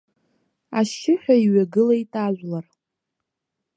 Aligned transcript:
Ашьшьыҳәа 0.79 1.35
иҩагылеит 1.45 2.11
ажәлар. 2.25 2.65